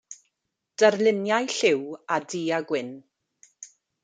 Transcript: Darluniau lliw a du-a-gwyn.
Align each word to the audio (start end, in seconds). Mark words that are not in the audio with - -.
Darluniau 0.83 1.45
lliw 1.57 1.83
a 2.13 2.15
du-a-gwyn. 2.33 2.91